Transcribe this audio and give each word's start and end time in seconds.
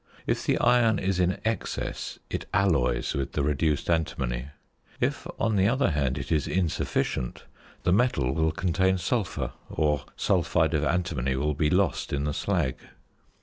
If 0.25 0.47
the 0.47 0.57
iron 0.57 0.97
is 0.97 1.19
in 1.19 1.37
excess 1.45 2.17
it 2.31 2.47
alloys 2.55 3.13
with 3.13 3.33
the 3.33 3.43
reduced 3.43 3.87
antimony. 3.87 4.47
If, 4.99 5.27
on 5.39 5.57
the 5.57 5.67
other 5.67 5.91
hand, 5.91 6.17
it 6.17 6.31
is 6.31 6.47
insufficient, 6.47 7.43
the 7.83 7.93
metal 7.93 8.33
will 8.33 8.51
contain 8.51 8.97
sulphur; 8.97 9.51
or 9.69 10.05
sulphide 10.15 10.73
of 10.73 10.83
antimony 10.83 11.35
will 11.35 11.53
be 11.53 11.69
lost 11.69 12.13
in 12.13 12.23
the 12.23 12.33
slag. 12.33 12.77